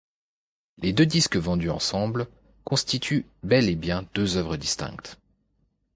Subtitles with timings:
[0.79, 2.27] Les deux disques vendus ensemble
[2.63, 5.19] constituent bel et bien deux œuvres distinctes.